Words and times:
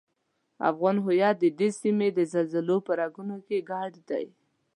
افغان 0.69 0.95
هویت 1.05 1.35
ددې 1.39 1.69
سیمې 1.81 2.09
د 2.13 2.19
زلزلو 2.33 2.77
په 2.87 2.91
رګونو 2.99 3.37
کې 3.47 3.57
ګډ 3.71 3.91
دی. 4.09 4.25